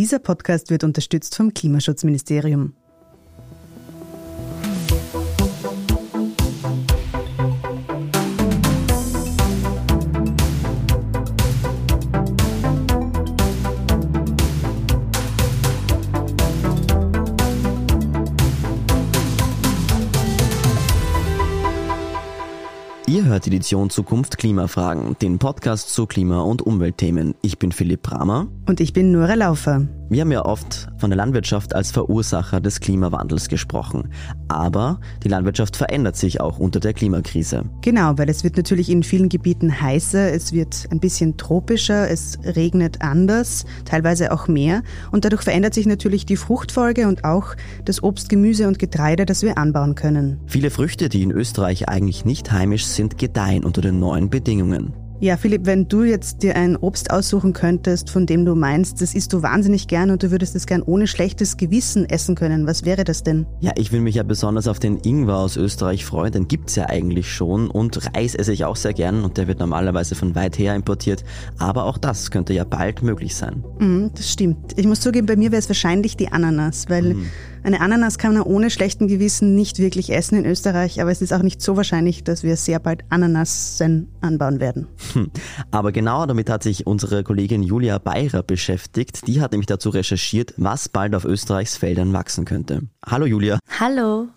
[0.00, 2.72] Dieser Podcast wird unterstützt vom Klimaschutzministerium.
[23.06, 27.34] Ihr hört die Edition Zukunft Klimafragen, den Podcast zu Klima- und Umweltthemen.
[27.42, 28.48] Ich bin Philipp Bramer.
[28.66, 29.88] Und ich bin Nora Laufer.
[30.10, 34.08] Wir haben ja oft von der Landwirtschaft als Verursacher des Klimawandels gesprochen.
[34.48, 37.62] Aber die Landwirtschaft verändert sich auch unter der Klimakrise.
[37.82, 42.40] Genau, weil es wird natürlich in vielen Gebieten heißer, es wird ein bisschen tropischer, es
[42.44, 44.82] regnet anders, teilweise auch mehr.
[45.12, 47.54] Und dadurch verändert sich natürlich die Fruchtfolge und auch
[47.84, 50.40] das Obst, Gemüse und Getreide, das wir anbauen können.
[50.46, 54.92] Viele Früchte, die in Österreich eigentlich nicht heimisch sind, gedeihen unter den neuen Bedingungen.
[55.22, 59.14] Ja, Philipp, wenn du jetzt dir ein Obst aussuchen könntest, von dem du meinst, das
[59.14, 62.86] isst du wahnsinnig gern und du würdest es gern ohne schlechtes Gewissen essen können, was
[62.86, 63.44] wäre das denn?
[63.60, 66.88] Ja, ich will mich ja besonders auf den Ingwer aus Österreich freuen, den gibt's ja
[66.88, 70.58] eigentlich schon und Reis esse ich auch sehr gern und der wird normalerweise von weit
[70.58, 71.22] her importiert,
[71.58, 73.62] aber auch das könnte ja bald möglich sein.
[73.78, 74.72] Mm, das stimmt.
[74.76, 77.26] Ich muss zugeben, bei mir wäre es wahrscheinlich die Ananas, weil mm.
[77.62, 81.32] Eine Ananas kann man ohne schlechten Gewissen nicht wirklich essen in Österreich, aber es ist
[81.32, 84.86] auch nicht so wahrscheinlich, dass wir sehr bald Ananasen anbauen werden.
[85.12, 85.30] Hm.
[85.70, 89.26] Aber genau damit hat sich unsere Kollegin Julia Beirer beschäftigt.
[89.26, 92.82] Die hat nämlich dazu recherchiert, was bald auf Österreichs Feldern wachsen könnte.
[93.04, 93.58] Hallo Julia.
[93.78, 94.28] Hallo.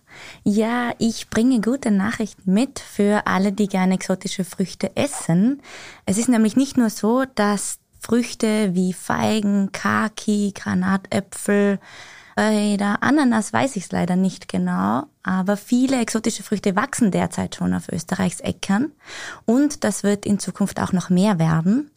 [0.43, 5.61] Ja, ich bringe gute Nachrichten mit für alle, die gerne exotische Früchte essen.
[6.05, 11.79] Es ist nämlich nicht nur so, dass Früchte wie Feigen, Kaki, Granatäpfel,
[12.35, 17.55] bei der Ananas weiß ich es leider nicht genau, aber viele exotische Früchte wachsen derzeit
[17.55, 18.91] schon auf Österreichs Äckern
[19.45, 21.91] und das wird in Zukunft auch noch mehr werden.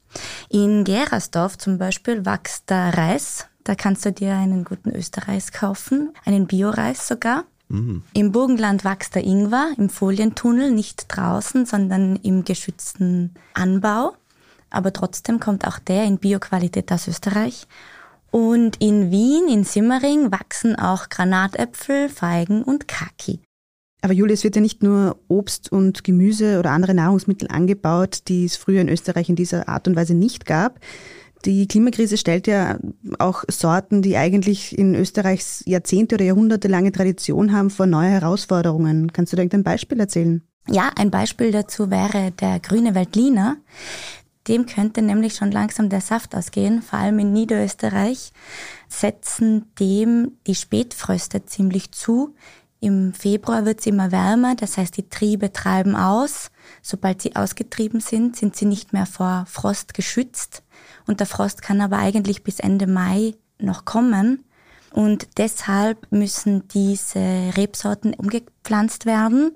[0.48, 3.47] In Gerersdorf zum Beispiel wächst der Reis.
[3.64, 7.45] Da kannst du dir einen guten Österreich kaufen, einen Bioreis sogar.
[7.68, 8.05] Mhm.
[8.13, 14.14] Im Burgenland wächst der Ingwer im Folientunnel, nicht draußen, sondern im geschützten Anbau.
[14.70, 17.67] Aber trotzdem kommt auch der in Bioqualität aus Österreich.
[18.31, 23.41] Und in Wien, in Simmering, wachsen auch Granatäpfel, Feigen und Kaki.
[24.03, 28.45] Aber Julia, es wird ja nicht nur Obst und Gemüse oder andere Nahrungsmittel angebaut, die
[28.45, 30.81] es früher in Österreich in dieser Art und Weise nicht gab.
[31.45, 32.79] Die Klimakrise stellt ja
[33.19, 39.13] auch Sorten, die eigentlich in Österreichs Jahrzehnte oder Jahrhunderte lange Tradition haben, vor neue Herausforderungen.
[39.13, 40.42] Kannst du da irgendein Beispiel erzählen?
[40.69, 43.57] Ja, ein Beispiel dazu wäre der grüne Veltliner.
[44.48, 46.83] Dem könnte nämlich schon langsam der Saft ausgehen.
[46.83, 48.33] Vor allem in Niederösterreich
[48.89, 52.34] setzen dem die Spätfröste ziemlich zu.
[52.79, 56.51] Im Februar wird es immer wärmer, das heißt, die Triebe treiben aus.
[56.83, 60.62] Sobald sie ausgetrieben sind, sind sie nicht mehr vor Frost geschützt.
[61.06, 64.45] Und der Frost kann aber eigentlich bis Ende Mai noch kommen.
[64.92, 67.18] Und deshalb müssen diese
[67.56, 69.52] Rebsorten umgepflanzt werden,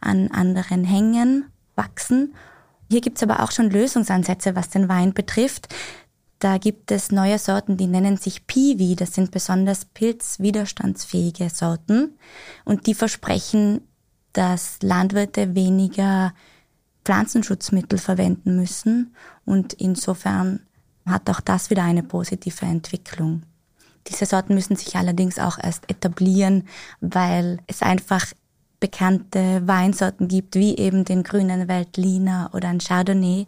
[0.00, 1.46] an anderen Hängen
[1.76, 2.34] wachsen
[2.94, 5.66] hier gibt es aber auch schon Lösungsansätze, was den Wein betrifft.
[6.38, 8.94] Da gibt es neue Sorten, die nennen sich Piwi.
[8.94, 12.16] Das sind besonders pilzwiderstandsfähige Sorten.
[12.64, 13.80] Und die versprechen,
[14.32, 16.34] dass Landwirte weniger
[17.04, 19.16] Pflanzenschutzmittel verwenden müssen.
[19.44, 20.60] Und insofern
[21.04, 23.42] hat auch das wieder eine positive Entwicklung.
[24.06, 26.68] Diese Sorten müssen sich allerdings auch erst etablieren,
[27.00, 28.26] weil es einfach
[28.84, 33.46] bekannte Weinsorten gibt, wie eben den grünen Veltliner oder ein Chardonnay.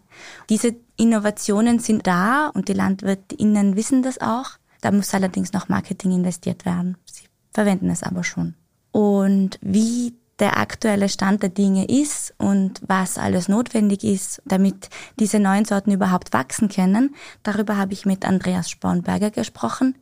[0.49, 4.57] Diese Innovationen sind da und die LandwirtInnen wissen das auch.
[4.81, 6.97] Da muss allerdings noch Marketing investiert werden.
[7.05, 8.55] Sie verwenden es aber schon.
[8.91, 15.39] Und wie der aktuelle Stand der Dinge ist und was alles notwendig ist, damit diese
[15.39, 19.97] neuen Sorten überhaupt wachsen können, darüber habe ich mit Andreas Spornberger gesprochen.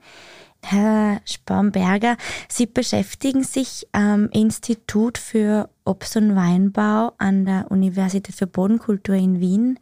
[0.67, 2.17] Herr Spaumberger,
[2.49, 9.39] Sie beschäftigen sich am Institut für Obst- und Weinbau an der Universität für Bodenkultur in
[9.39, 9.77] Wien,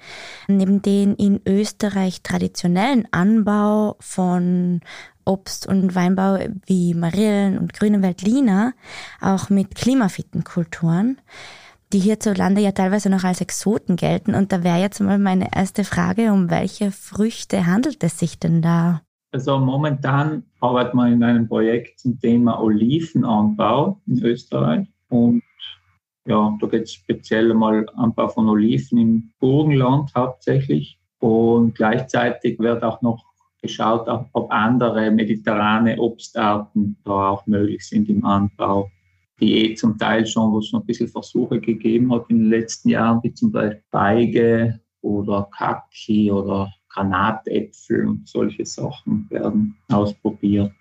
[0.50, 4.82] neben den in Österreich traditionellen Anbau von
[5.24, 8.74] Obst- und Weinbau wie Marillen und grüne Veltliner,
[9.22, 11.18] auch mit klimafitten Kulturen
[11.94, 14.34] die hierzulande ja teilweise noch als Exoten gelten.
[14.34, 18.64] Und da wäre jetzt mal meine erste Frage, um welche Früchte handelt es sich denn
[18.64, 19.03] da?
[19.34, 24.88] Also momentan arbeiten wir in einem Projekt zum Thema Olivenanbau in Österreich.
[25.10, 25.42] Und
[26.28, 31.00] ja, da geht es speziell mal Anbau von Oliven im Burgenland hauptsächlich.
[31.18, 33.26] Und gleichzeitig wird auch noch
[33.60, 38.92] geschaut, ob andere mediterrane Obstarten da auch möglich sind im Anbau,
[39.40, 42.50] die eh zum Teil schon, wo es noch ein bisschen Versuche gegeben hat in den
[42.50, 50.72] letzten Jahren, wie zum Beispiel Feige oder Kaki oder Granatäpfel und solche Sachen werden ausprobiert.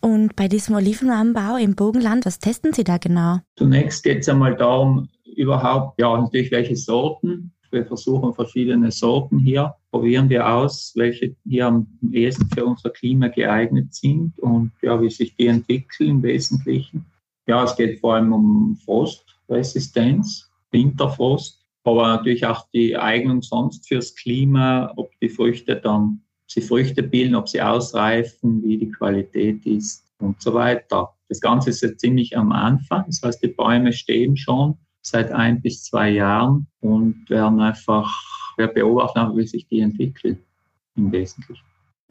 [0.00, 3.40] Und bei diesem Olivenanbau im Bogenland, was testen Sie da genau?
[3.56, 7.52] Zunächst geht es einmal darum, überhaupt, ja, natürlich welche Sorten.
[7.70, 13.28] Wir versuchen verschiedene Sorten hier, probieren wir aus, welche hier am ehesten für unser Klima
[13.28, 17.04] geeignet sind und ja, wie sich die entwickeln im Wesentlichen.
[17.46, 24.14] Ja, es geht vor allem um Frostresistenz, Winterfrost, aber natürlich auch die Eignung sonst fürs
[24.14, 30.04] Klima, ob die Früchte dann sie Früchte bilden, ob sie ausreifen, wie die Qualität ist
[30.18, 31.14] und so weiter.
[31.28, 33.04] Das Ganze ist jetzt ziemlich am Anfang.
[33.06, 38.12] Das heißt, die Bäume stehen schon seit ein bis zwei Jahren und werden einfach,
[38.56, 40.40] wir beobachten, wie sich die entwickeln
[40.96, 41.64] im Wesentlichen.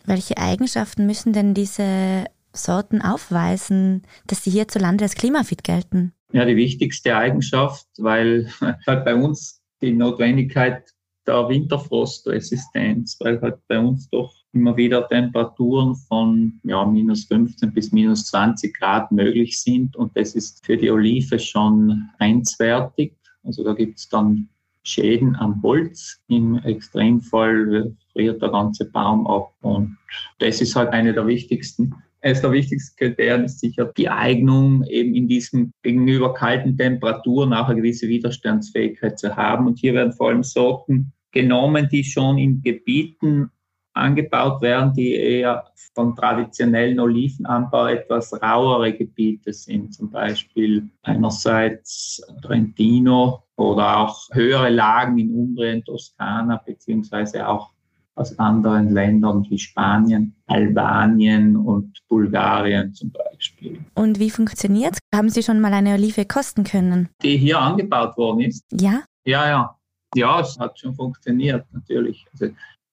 [0.05, 6.13] Welche Eigenschaften müssen denn diese Sorten aufweisen, dass sie hierzulande als klimafit gelten?
[6.31, 8.49] Ja, die wichtigste Eigenschaft, weil
[8.87, 10.83] halt bei uns die Notwendigkeit
[11.27, 17.91] der Winterfrostresistenz, weil halt bei uns doch immer wieder Temperaturen von ja, minus 15 bis
[17.91, 19.95] minus 20 Grad möglich sind.
[19.95, 23.13] Und das ist für die Olive schon grenzwertig.
[23.43, 24.49] Also da gibt es dann
[24.83, 26.19] Schäden am Holz.
[26.29, 29.53] Im Extremfall friert der ganze Baum ab.
[29.61, 29.97] Und
[30.39, 35.15] das ist halt eine der wichtigsten eines der wichtigsten Kriterien ist sicher die Eignung, eben
[35.15, 39.67] in diesem gegenüber kalten Temperaturen auch eine gewisse Widerstandsfähigkeit zu haben.
[39.67, 43.51] Und hier werden vor allem Sorten genommen, die schon in Gebieten
[43.93, 53.43] angebaut werden, die eher vom traditionellen Olivenanbau etwas rauere Gebiete sind, zum Beispiel einerseits Trentino
[53.55, 57.71] oder auch höhere Lagen in Umbrien, Toskana, beziehungsweise auch
[58.19, 63.79] aus anderen Ländern wie Spanien, Albanien und Bulgarien zum Beispiel.
[63.95, 65.17] Und wie funktioniert es?
[65.17, 67.09] Haben Sie schon mal eine Olive kosten können?
[67.23, 68.65] Die hier angebaut worden ist?
[68.71, 69.03] Ja.
[69.25, 69.75] Ja, ja.
[70.15, 72.25] Ja, es hat schon funktioniert, natürlich.
[72.33, 72.47] Also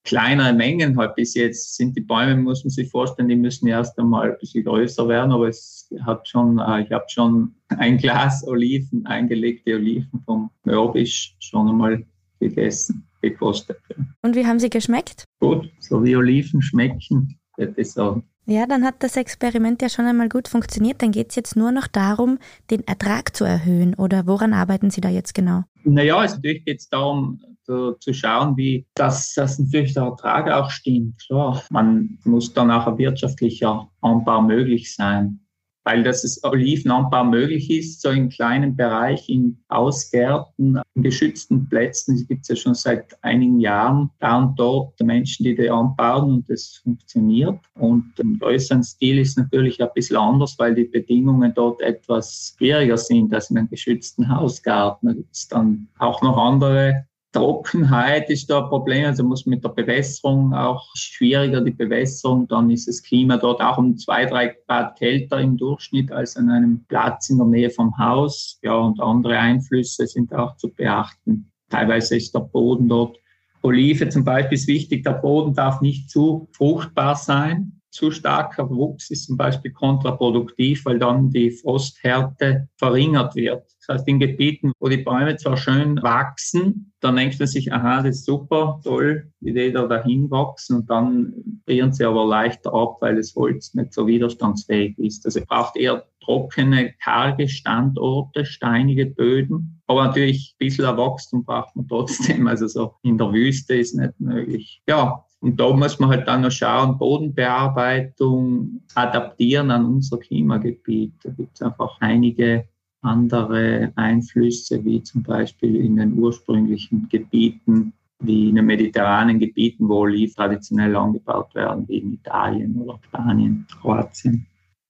[0.05, 3.99] kleinere Mengen halt bis jetzt sind die Bäume, muss man sich vorstellen, die müssen erst
[3.99, 8.46] einmal ein bisschen größer werden, aber es hat schon, äh, ich habe schon ein Glas
[8.46, 12.06] Oliven, eingelegte Oliven vom Mörbisch schon einmal
[12.38, 13.78] gegessen, gekostet.
[14.23, 15.25] Und wie haben sie geschmeckt?
[15.40, 18.25] Gut, so wie Oliven schmecken, würde ich sagen.
[18.49, 21.02] Ja, dann hat das Experiment ja schon einmal gut funktioniert.
[21.02, 22.38] Dann geht es jetzt nur noch darum,
[22.70, 23.94] den Ertrag zu erhöhen.
[23.94, 25.64] Oder woran arbeiten Sie da jetzt genau?
[25.82, 30.70] Naja, also natürlich geht es darum, zu schauen, wie das, das natürlich der Ertrag auch
[30.70, 31.20] stimmt.
[31.26, 35.40] Klar, man muss dann auch ein wirtschaftlicher Anbau möglich sein
[35.87, 42.17] weil das Olivenanbau möglich ist, so in kleinen Bereich, in Ausgärten, in geschützten Plätzen.
[42.17, 46.33] Das gibt es ja schon seit einigen Jahren da und dort Menschen, die die anbauen
[46.33, 47.61] und das funktioniert.
[47.75, 52.99] Und im größeren Stil ist natürlich ein bisschen anders, weil die Bedingungen dort etwas schwieriger
[52.99, 55.06] sind als in einem geschützten Hausgarten.
[55.06, 57.06] Da gibt es dann auch noch andere
[57.37, 62.49] Trockenheit ist da ein Problem, also muss mit der Bewässerung auch schwieriger die Bewässerung.
[62.49, 66.50] Dann ist das Klima dort auch um zwei, drei Grad kälter im Durchschnitt als an
[66.50, 68.59] einem Platz in der Nähe vom Haus.
[68.62, 71.50] Ja, und andere Einflüsse sind auch zu beachten.
[71.69, 73.19] Teilweise ist der Boden dort
[73.62, 79.11] Olive zum Beispiel ist wichtig, der Boden darf nicht zu fruchtbar sein zu starker Wuchs
[79.11, 83.65] ist zum Beispiel kontraproduktiv, weil dann die Frosthärte verringert wird.
[83.87, 88.03] Das heißt, in Gebieten, wo die Bäume zwar schön wachsen, dann denkt man sich, aha,
[88.03, 92.75] das ist super, toll, wie die da dahin wachsen und dann frieren sie aber leichter
[92.75, 95.25] ab, weil das Holz nicht so widerstandsfähig ist.
[95.25, 99.81] Also es braucht eher trockene, karge Standorte, steinige Böden.
[99.87, 102.47] Aber natürlich ein bisschen Wachstum braucht man trotzdem.
[102.47, 104.83] Also so in der Wüste ist nicht möglich.
[104.87, 111.12] Ja, und da muss man halt dann noch schauen, Bodenbearbeitung adaptieren an unser Klimagebiet.
[111.23, 112.66] Da gibt es einfach einige
[113.02, 120.00] andere Einflüsse, wie zum Beispiel in den ursprünglichen Gebieten, wie in den mediterranen Gebieten, wo
[120.00, 124.47] Oliven traditionell angebaut werden, wie in Italien oder Spanien, Kroatien.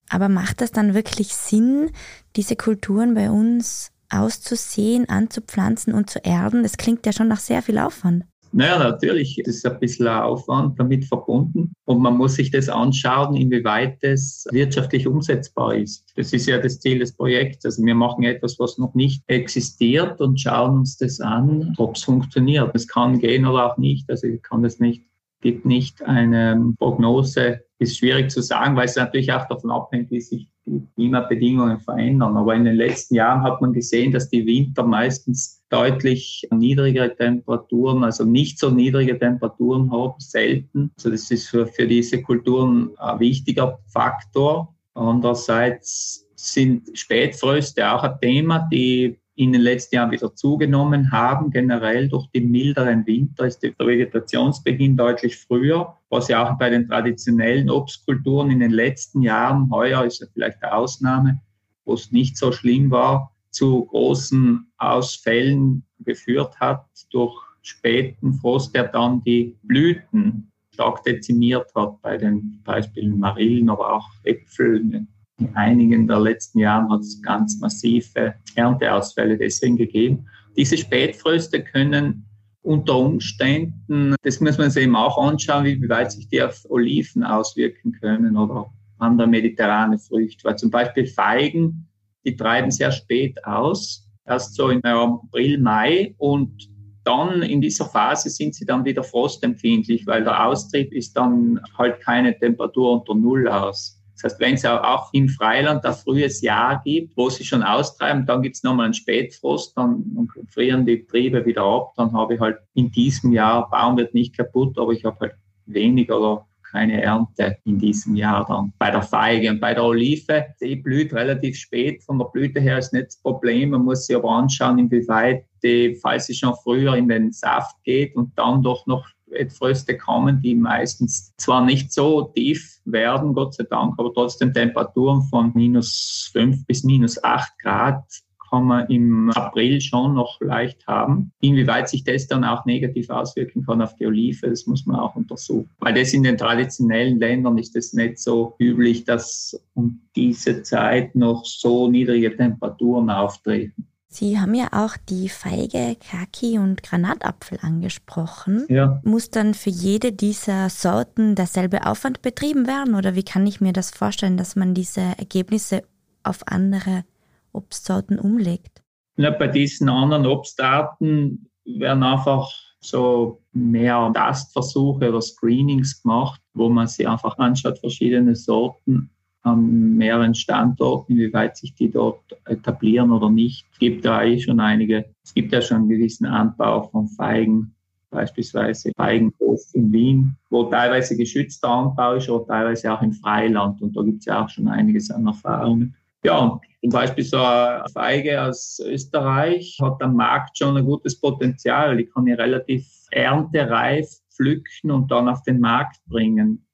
[0.09, 1.91] Aber macht das dann wirklich Sinn,
[2.37, 6.62] diese Kulturen bei uns auszusehen, anzupflanzen und zu erden?
[6.62, 8.25] Das klingt ja schon nach sehr viel Aufwand.
[8.53, 14.03] Naja, natürlich ist ein bisschen Aufwand damit verbunden und man muss sich das anschauen, inwieweit
[14.03, 16.12] das wirtschaftlich umsetzbar ist.
[16.17, 17.65] Das ist ja das Ziel des Projekts.
[17.65, 22.05] Also wir machen etwas, was noch nicht existiert und schauen uns das an, ob es
[22.05, 22.71] funktioniert.
[22.75, 24.09] Es kann gehen oder auch nicht.
[24.09, 25.05] Also ich kann das nicht,
[25.41, 30.21] gibt nicht eine Prognose, ist schwierig zu sagen, weil es natürlich auch davon abhängt, wie
[30.21, 32.37] sich die Klimabedingungen verändern.
[32.37, 38.05] Aber in den letzten Jahren hat man gesehen, dass die Winter meistens deutlich niedrigere Temperaturen,
[38.05, 40.91] also nicht so niedrige Temperaturen haben, selten.
[40.97, 44.75] Also das ist für, für diese Kulturen ein wichtiger Faktor.
[44.95, 51.50] Andererseits sind Spätfröste auch ein Thema, die in den letzten Jahren wieder zugenommen haben.
[51.50, 56.88] Generell durch den milderen Winter ist der Vegetationsbeginn deutlich früher, was ja auch bei den
[56.88, 61.40] traditionellen Obstkulturen in den letzten Jahren, heuer ist ja vielleicht eine Ausnahme,
[61.85, 68.88] wo es nicht so schlimm war, zu großen Ausfällen geführt hat durch späten Frost, der
[68.88, 75.07] dann die Blüten stark dezimiert hat bei den Beispielen Marillen, aber auch Äpfel.
[75.38, 80.26] In einigen der letzten Jahren hat es ganz massive Ernteausfälle deswegen gegeben.
[80.57, 82.26] Diese Spätfröste können
[82.62, 87.23] unter Umständen, das muss man sich eben auch anschauen, wie weit sich die auf Oliven
[87.23, 90.45] auswirken können oder andere mediterrane Früchte.
[90.45, 91.87] Weil zum Beispiel Feigen,
[92.25, 96.69] die treiben sehr spät aus, erst so im April, Mai und
[97.05, 102.00] dann in dieser Phase sind sie dann wieder frostempfindlich, weil der Austrieb ist dann halt
[102.00, 103.96] keine Temperatur unter Null aus.
[104.17, 108.25] Das heißt, wenn es auch im Freiland ein frühes Jahr gibt, wo sie schon austreiben,
[108.25, 112.35] dann gibt es nochmal einen Spätfrost, dann, dann frieren die Triebe wieder ab, dann habe
[112.35, 115.33] ich halt in diesem Jahr, Baum wird nicht kaputt, aber ich habe halt
[115.67, 118.73] weniger oder keine Ernte in diesem Jahr dann.
[118.79, 122.03] Bei der Feige und bei der Olive, die blüht relativ spät.
[122.03, 123.71] Von der Blüte her ist nicht das Problem.
[123.71, 128.15] Man muss sich aber anschauen, inwieweit die, falls sie schon früher in den Saft geht
[128.17, 129.07] und dann doch noch
[129.50, 135.23] Fröste kommen, die meistens zwar nicht so tief werden, Gott sei Dank, aber trotzdem Temperaturen
[135.23, 138.05] von minus fünf bis minus acht Grad
[138.50, 141.33] kann man im April schon noch leicht haben.
[141.40, 145.16] Inwieweit sich das dann auch negativ auswirken kann auf die Olive, das muss man auch
[145.16, 145.69] untersuchen.
[145.78, 151.14] Weil das in den traditionellen Ländern ist es nicht so üblich, dass um diese Zeit
[151.14, 153.87] noch so niedrige Temperaturen auftreten.
[154.09, 158.65] Sie haben ja auch die Feige, Kaki und Granatapfel angesprochen.
[158.69, 159.01] Ja.
[159.05, 163.73] Muss dann für jede dieser Sorten derselbe Aufwand betrieben werden oder wie kann ich mir
[163.73, 165.83] das vorstellen, dass man diese Ergebnisse
[166.23, 167.05] auf andere
[167.53, 168.83] Obstsorten umlegt?
[169.17, 176.87] Ja, bei diesen anderen Obstarten werden einfach so mehr Tastversuche oder Screenings gemacht, wo man
[176.87, 179.11] sich einfach anschaut, verschiedene Sorten
[179.47, 183.67] an mehreren Standorten, inwieweit sich die dort etablieren oder nicht.
[183.73, 187.75] Es gibt da eh schon einige, es gibt ja schon einen gewissen Anbau von Feigen,
[188.11, 193.81] beispielsweise Feigenhof in Wien, wo teilweise geschützter Anbau ist, aber teilweise auch im Freiland.
[193.83, 195.95] Und da gibt es ja auch schon einiges an Erfahrungen.
[196.25, 201.97] Ja, zum Beispiel so eine Feige aus Österreich hat am Markt schon ein gutes Potenzial.
[201.97, 206.66] Die kann ich relativ erntereif pflücken und dann auf den Markt bringen.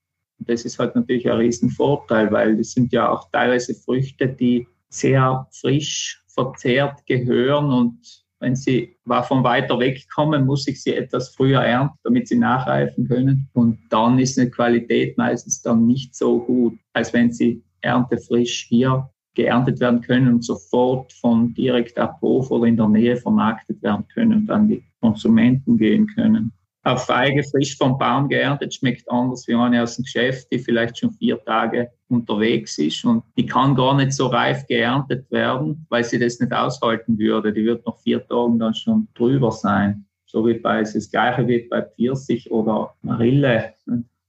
[0.42, 4.66] Und das ist halt natürlich ein Riesenvorteil, weil das sind ja auch teilweise Früchte, die
[4.88, 11.28] sehr frisch verzehrt gehören und wenn sie von weiter weg kommen, muss ich sie etwas
[11.28, 13.48] früher ernten, damit sie nachreifen können.
[13.52, 19.08] Und dann ist eine Qualität meistens dann nicht so gut, als wenn sie erntefrisch hier
[19.34, 24.08] geerntet werden können und sofort von direkt ab Hof oder in der Nähe vermarktet werden
[24.12, 26.52] können und an die Konsumenten gehen können.
[26.84, 30.98] Eine Feige frisch vom Baum geerntet schmeckt anders wie eine aus dem Geschäft, die vielleicht
[30.98, 36.02] schon vier Tage unterwegs ist und die kann gar nicht so reif geerntet werden, weil
[36.02, 37.52] sie das nicht aushalten würde.
[37.52, 40.04] Die wird nach vier Tagen dann schon drüber sein.
[40.26, 43.74] So wie bei, das Gleiche wie bei Pfirsich oder Marille.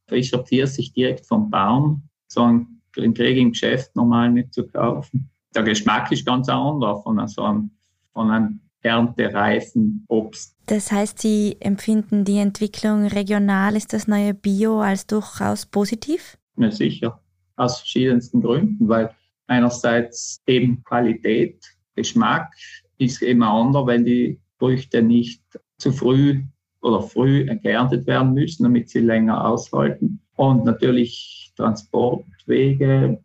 [0.08, 2.04] Frischer Pfirsich direkt vom Baum.
[2.28, 5.30] So ein den kriege im Geschäft normal nicht zu kaufen.
[5.56, 7.72] Der Geschmack ist ganz anders von so einem,
[8.14, 10.56] von einem erntereifen Obst.
[10.68, 16.38] Das heißt, Sie empfinden die Entwicklung regional, ist das neue Bio als durchaus positiv?
[16.58, 17.20] Ja, sicher.
[17.56, 19.10] Aus verschiedensten Gründen, weil
[19.48, 21.64] einerseits eben Qualität,
[21.96, 22.54] Geschmack
[22.98, 25.42] ist immer anders, wenn die Früchte nicht
[25.78, 26.42] zu früh
[26.82, 30.22] oder früh geerntet werden müssen, damit sie länger aushalten.
[30.36, 33.22] Und natürlich Transportwege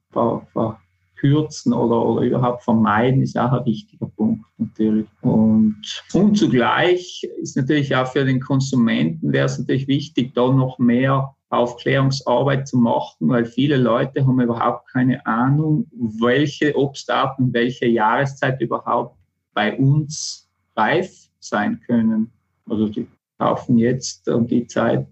[1.18, 5.06] verkürzen oder, oder überhaupt vermeiden, ist auch ein wichtiger Punkt natürlich.
[5.22, 5.82] Und,
[6.12, 11.34] und zugleich ist natürlich auch für den Konsumenten wäre es natürlich wichtig, da noch mehr
[11.50, 19.16] Aufklärungsarbeit zu machen, weil viele Leute haben überhaupt keine Ahnung, welche Obstarten, welche Jahreszeit überhaupt
[19.54, 22.30] bei uns reif sein können.
[22.68, 23.06] Also die
[23.38, 25.06] kaufen jetzt um die Zeit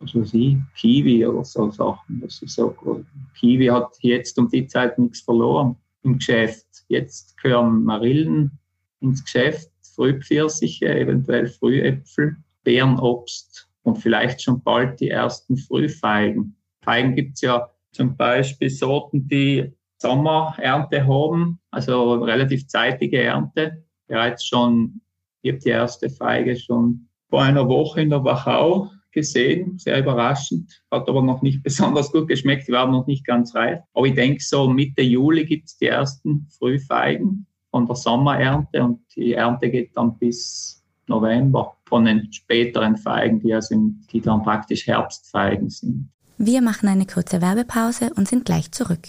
[0.00, 2.20] also sie, Kiwi oder so Sachen.
[2.20, 3.04] Das ist so gut.
[3.38, 6.66] Kiwi hat jetzt um die Zeit nichts verloren im Geschäft.
[6.88, 8.58] Jetzt gehören Marillen
[9.00, 16.56] ins Geschäft, Frühpfirsiche, eventuell Frühäpfel, Beerenobst und vielleicht schon bald die ersten Frühfeigen.
[16.82, 23.84] Feigen gibt's ja zum Beispiel Sorten, die Sommerernte haben, also relativ zeitige Ernte.
[24.06, 25.00] Bereits schon,
[25.42, 30.80] ich habe die erste Feige schon vor einer Woche in der Wachau gesehen, sehr überraschend,
[30.92, 33.80] hat aber noch nicht besonders gut geschmeckt, die waren noch nicht ganz reif.
[33.94, 39.00] Aber ich denke, so Mitte Juli gibt es die ersten Frühfeigen von der Sommerernte und
[39.16, 43.74] die Ernte geht dann bis November von den späteren Feigen, die, also,
[44.12, 46.08] die dann praktisch Herbstfeigen sind.
[46.38, 49.06] Wir machen eine kurze Werbepause und sind gleich zurück.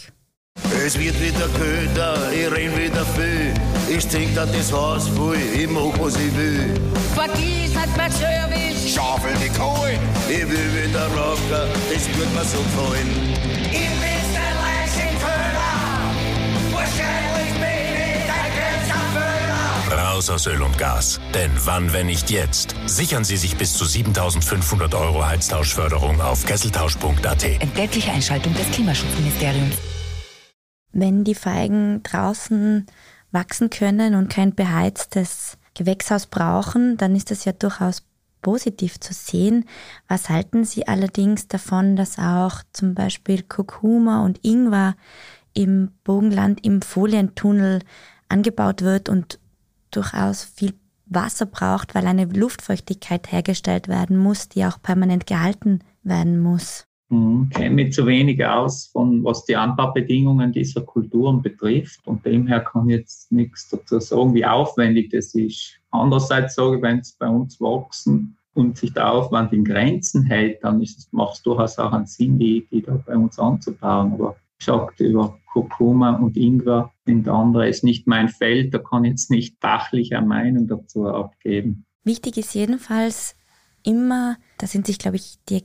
[0.85, 3.66] Es wird wieder köder, ich renn wieder viel.
[3.89, 6.73] Ich trink da das Haus voll, ich mach was ich will.
[7.15, 8.93] Vergiss nicht mein Service.
[8.93, 13.07] Schaufel die Kohle, ich will wieder rocken, das wird mir so gefallen.
[13.63, 15.71] Ich bin's der Leichenköder.
[16.73, 19.03] Wahrscheinlich bin ich dein größter
[19.89, 20.03] Föder.
[20.03, 21.21] Raus aus Öl und Gas.
[21.33, 22.75] Denn wann, wenn nicht jetzt?
[22.87, 27.43] Sichern Sie sich bis zu 7500 Euro Heiztauschförderung auf kesseltausch.at.
[27.61, 29.75] Entgeltliche Einschaltung des Klimaschutzministeriums.
[30.91, 32.85] Wenn die Feigen draußen
[33.37, 38.01] wachsen können und kein beheiztes Gewächshaus brauchen, dann ist das ja durchaus
[38.41, 39.65] positiv zu sehen.
[40.07, 44.95] Was halten Sie allerdings davon, dass auch zum Beispiel Kurkuma und Ingwer
[45.53, 47.81] im Bogenland im Folientunnel
[48.27, 49.39] angebaut wird und
[49.91, 50.73] durchaus viel
[51.05, 56.86] Wasser braucht, weil eine Luftfeuchtigkeit hergestellt werden muss, die auch permanent gehalten werden muss?
[57.09, 57.49] Mhm.
[57.49, 62.05] kenne mich zu wenig aus, von was die Anbaubedingungen dieser Kulturen betrifft.
[62.05, 65.79] Und demher kann ich jetzt nichts dazu sagen, wie aufwendig das ist.
[65.91, 70.63] Andererseits sage ich, wenn es bei uns wachsen und sich der Aufwand in Grenzen hält,
[70.63, 74.13] dann macht es durchaus auch einen Sinn, die, die da bei uns anzubauen.
[74.13, 79.11] Aber gesagt, über Kurkuma und Ingwer sind andere, ist nicht mein Feld, da kann ich
[79.11, 81.85] jetzt nicht fachlich eine Meinung dazu abgeben.
[82.03, 83.35] Wichtig ist jedenfalls
[83.83, 85.55] immer, da sind sich, glaube ich, die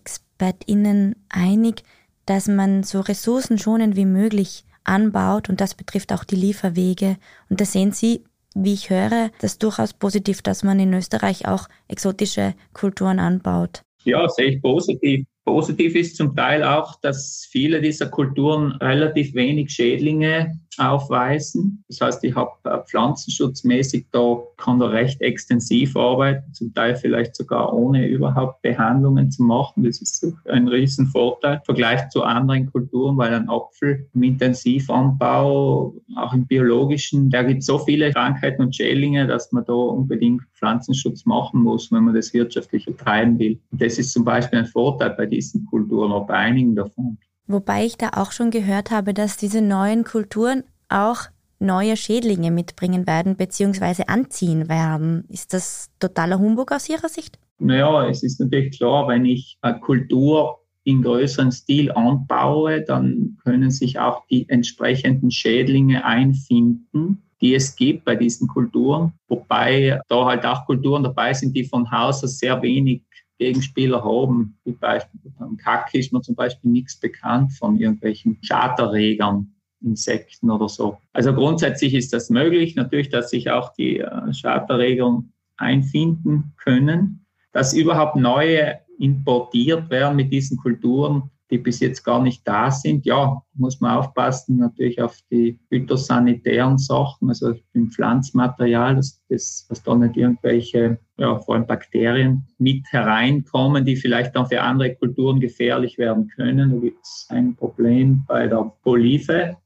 [0.43, 1.83] ExpertInnen einig,
[2.27, 7.17] dass man so ressourcenschonend wie möglich anbaut und das betrifft auch die Lieferwege.
[7.49, 11.69] Und da sehen Sie, wie ich höre, das durchaus positiv, dass man in Österreich auch
[11.89, 13.83] exotische Kulturen anbaut.
[14.05, 15.27] Ja, sehe ich positiv.
[15.45, 21.85] Positiv ist zum Teil auch, dass viele dieser Kulturen relativ wenig Schädlinge aufweisen.
[21.89, 27.37] Das heißt, ich habe äh, pflanzenschutzmäßig da, kann da recht extensiv arbeiten, zum Teil vielleicht
[27.37, 29.85] sogar ohne überhaupt Behandlungen zu machen.
[29.85, 36.33] Das ist ein Riesenvorteil im Vergleich zu anderen Kulturen, weil ein Apfel im Intensivanbau, auch
[36.33, 41.63] im biologischen, da gibt so viele Krankheiten und Schädlinge, dass man da unbedingt Pflanzenschutz machen
[41.63, 43.59] muss, wenn man das wirtschaftlich betreiben will.
[43.73, 47.19] Das ist zum Beispiel ein Vorteil bei diesen Kulturen oder bei einigen davon.
[47.47, 51.29] Wobei ich da auch schon gehört habe, dass diese neuen Kulturen auch
[51.59, 54.05] neue Schädlinge mitbringen werden bzw.
[54.07, 55.25] anziehen werden.
[55.29, 57.39] Ist das totaler Humbug aus Ihrer Sicht?
[57.59, 63.71] Naja, es ist natürlich klar, wenn ich eine Kultur in größeren Stil anbaue, dann können
[63.71, 69.13] sich auch die entsprechenden Schädlinge einfinden, die es gibt bei diesen Kulturen.
[69.29, 73.03] Wobei da halt auch Kulturen dabei sind, die von Haus aus sehr wenig
[73.43, 74.57] Gegenspieler haben.
[74.65, 79.53] Wie Beispiel beim Kacke ist mir zum Beispiel nichts bekannt von irgendwelchen Schaderregern.
[79.85, 80.99] Insekten oder so.
[81.13, 82.77] Also grundsätzlich ist das möglich.
[82.77, 85.25] Natürlich, dass sich auch die äh, Schaderreger
[85.57, 87.27] einfinden können.
[87.53, 93.05] Dass überhaupt neue importiert werden mit diesen Kulturen, die bis jetzt gar nicht da sind.
[93.05, 99.83] Ja, muss man aufpassen natürlich auf die phytosanitären Sachen, also im Pflanzmaterial, dass, das, dass
[99.83, 105.41] da nicht irgendwelche, ja, vor allem Bakterien mit hereinkommen, die vielleicht dann für andere Kulturen
[105.41, 106.73] gefährlich werden können.
[106.73, 109.57] Da gibt es ein Problem bei der Olive.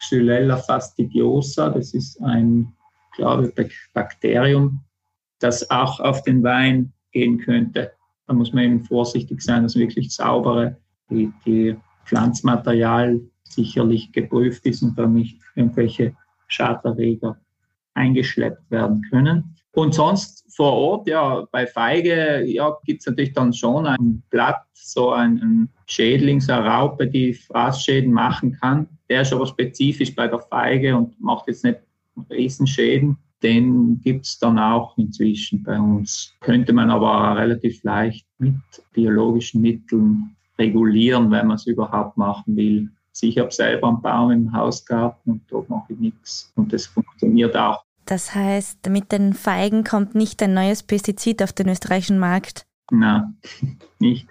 [0.00, 2.74] Xylella fastidiosa, das ist ein,
[3.14, 4.80] glaube ich, Bakterium,
[5.38, 7.92] das auch auf den Wein gehen könnte.
[8.26, 10.76] Da muss man eben vorsichtig sein, dass wirklich saubere,
[11.10, 16.14] die, die Pflanzmaterial sicherlich geprüft ist und da nicht irgendwelche
[16.48, 17.38] Schaderreger
[17.94, 19.56] eingeschleppt werden können.
[19.72, 24.62] Und sonst vor Ort, ja, bei Feige, ja, gibt es natürlich dann schon ein Blatt,
[24.72, 28.88] so ein, ein Schädling, so eine Raupe, die Fraßschäden machen kann.
[29.10, 31.80] Der ist aber spezifisch bei der Feige und macht jetzt nicht
[32.30, 33.18] Riesenschäden.
[33.42, 36.34] Den gibt es dann auch inzwischen bei uns.
[36.40, 38.54] Könnte man aber relativ leicht mit
[38.92, 42.90] biologischen Mitteln regulieren, wenn man es überhaupt machen will.
[43.20, 46.52] Ich habe selber einen Baum im Hausgarten und dort mache ich nichts.
[46.54, 47.82] Und das funktioniert auch.
[48.04, 52.66] Das heißt, mit den Feigen kommt nicht ein neues Pestizid auf den österreichischen Markt?
[52.90, 53.36] Nein,
[53.98, 54.28] nicht.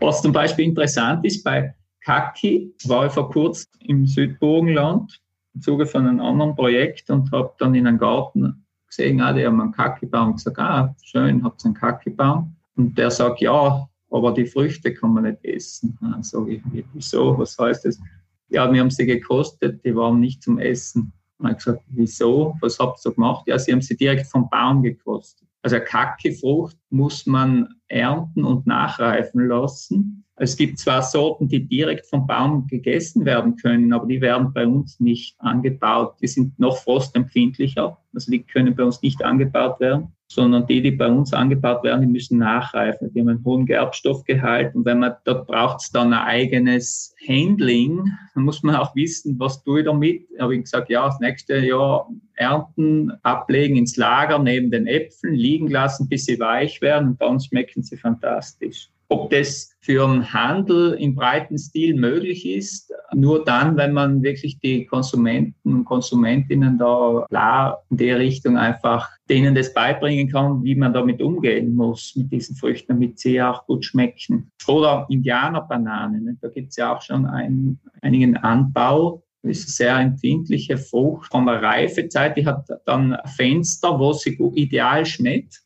[0.00, 5.20] Was zum Beispiel interessant ist, bei Kaki war ich vor kurzem im Südburgenland
[5.54, 9.44] im Zuge von einem anderen Projekt und habe dann in einem Garten gesehen, ah, die
[9.44, 10.30] haben einen Kakibaum.
[10.30, 12.54] Ich gesagt, ah, schön, habt ihr einen Kakibaum?
[12.76, 15.98] Und der sagt, ja, aber die Früchte kann man nicht essen.
[16.00, 17.38] Dann ich, wieso?
[17.38, 18.00] Was heißt das?
[18.48, 21.12] Ja, wir haben sie gekostet, die waren nicht zum Essen.
[21.38, 22.56] Und ich gesagt, wieso?
[22.60, 23.46] Was habt ihr gemacht?
[23.46, 25.48] Ja, sie haben sie direkt vom Baum gekostet.
[25.62, 30.24] Also eine Kackefrucht muss man ernten und nachreifen lassen.
[30.36, 34.66] Es gibt zwar Sorten, die direkt vom Baum gegessen werden können, aber die werden bei
[34.66, 36.16] uns nicht angebaut.
[36.20, 40.90] Die sind noch frostempfindlicher, also die können bei uns nicht angebaut werden sondern die, die
[40.90, 43.12] bei uns angebaut werden, die müssen nachreifen.
[43.12, 48.10] Die haben einen hohen Gerbstoffgehalt und wenn man, dort braucht es dann ein eigenes Handling,
[48.34, 50.26] dann muss man auch wissen, was tue ich damit.
[50.36, 55.34] Da habe ich gesagt, ja, das nächste Jahr ernten, ablegen ins Lager neben den Äpfeln,
[55.34, 58.90] liegen lassen, bis sie weich werden und dann schmecken sie fantastisch.
[59.08, 64.58] Ob das für einen Handel im breiten Stil möglich ist, nur dann, wenn man wirklich
[64.58, 70.74] die Konsumenten und Konsumentinnen da klar in der Richtung einfach denen das beibringen kann, wie
[70.74, 74.50] man damit umgehen muss mit diesen Früchten, damit sie auch gut schmecken.
[74.66, 76.36] Oder Indianerbananen, ne?
[76.40, 81.30] da gibt es ja auch schon einen, einigen Anbau, das ist eine sehr empfindliche Frucht
[81.30, 82.36] von der Reifezeit.
[82.36, 85.62] Die hat dann Fenster, wo sie ideal schmeckt.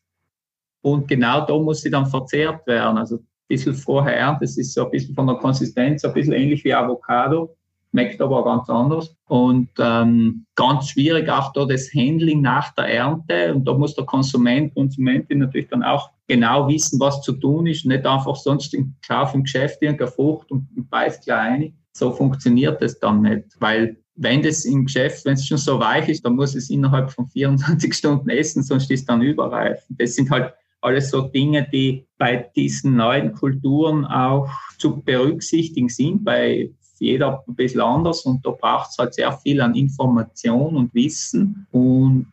[0.81, 2.97] Und genau da muss sie dann verzehrt werden.
[2.97, 4.37] Also bisschen vorher.
[4.39, 7.55] Das ist so ein bisschen von der Konsistenz, ein bisschen ähnlich wie Avocado,
[7.89, 9.15] schmeckt aber ganz anders.
[9.27, 13.53] Und ähm, ganz schwierig auch da das Handling nach der Ernte.
[13.53, 17.85] Und da muss der Konsument, Konsumentin natürlich dann auch genau wissen, was zu tun ist.
[17.85, 22.99] Nicht einfach sonst im Kauf im Geschäft irgendeine Frucht und, beißt gleich So funktioniert das
[22.99, 26.53] dann nicht, weil wenn das im Geschäft, wenn es schon so weich ist, dann muss
[26.53, 29.83] es innerhalb von 24 Stunden essen, sonst ist es dann überreif.
[29.89, 36.23] Das sind halt alles so Dinge, die bei diesen neuen Kulturen auch zu berücksichtigen sind,
[36.23, 40.93] bei jeder ein bisschen anders und da braucht es halt sehr viel an Information und
[40.93, 42.27] Wissen und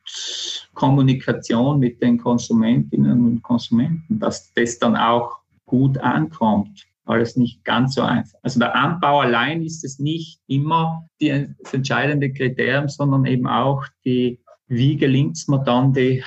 [0.75, 6.87] Kommunikation mit den Konsumentinnen und Konsumenten, dass das dann auch gut ankommt.
[7.07, 8.39] Alles nicht ganz so einfach.
[8.43, 13.87] Also der Anbau allein ist es nicht immer die, das entscheidende Kriterium, sondern eben auch
[14.05, 16.23] die, wie gelingt es mir dann, die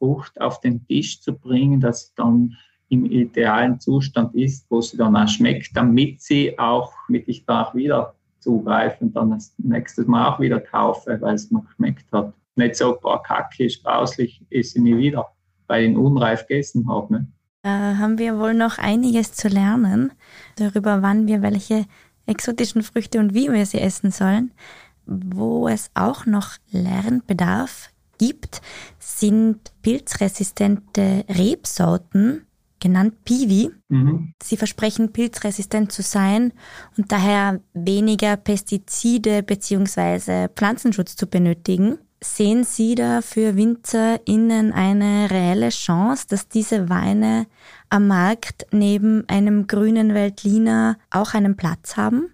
[0.00, 2.56] Frucht auf den Tisch zu bringen, dass sie dann
[2.88, 7.74] im idealen Zustand ist, wo sie dann auch schmeckt, damit sie auch mit ich danach
[7.74, 12.32] wieder zugreifen und dann das nächste Mal auch wieder kaufe, weil es mir geschmeckt hat.
[12.56, 15.28] Nicht so, boah, kacke, ist grauslich, esse ich nie wieder,
[15.68, 17.12] weil ich ihn unreif gegessen habe.
[17.12, 17.26] Ne?
[17.62, 20.12] Da haben wir wohl noch einiges zu lernen
[20.56, 21.84] darüber, wann wir welche
[22.26, 24.52] exotischen Früchte und wie wir sie essen sollen.
[25.06, 28.60] Wo es auch noch Lernbedarf gibt,
[28.98, 32.46] sind pilzresistente Rebsorten,
[32.78, 33.70] genannt Piwi.
[33.88, 34.34] Mhm.
[34.42, 36.52] Sie versprechen pilzresistent zu sein
[36.98, 40.48] und daher weniger Pestizide bzw.
[40.48, 41.98] Pflanzenschutz zu benötigen.
[42.22, 47.46] Sehen Sie da für WinzerInnen eine reelle Chance, dass diese Weine
[47.88, 52.32] am Markt neben einem grünen Veltliner auch einen Platz haben?